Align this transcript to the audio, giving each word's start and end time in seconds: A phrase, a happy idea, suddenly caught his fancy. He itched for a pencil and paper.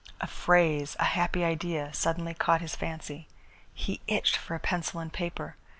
A 0.19 0.25
phrase, 0.25 0.95
a 0.99 1.03
happy 1.03 1.43
idea, 1.43 1.93
suddenly 1.93 2.33
caught 2.33 2.59
his 2.61 2.75
fancy. 2.75 3.27
He 3.71 4.01
itched 4.07 4.35
for 4.35 4.55
a 4.55 4.59
pencil 4.59 4.99
and 4.99 5.13
paper. 5.13 5.57